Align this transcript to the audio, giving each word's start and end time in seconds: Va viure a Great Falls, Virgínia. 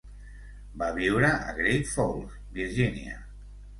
Va 0.83 0.87
viure 0.95 1.29
a 1.49 1.53
Great 1.59 1.91
Falls, 1.91 2.41
Virgínia. 2.57 3.21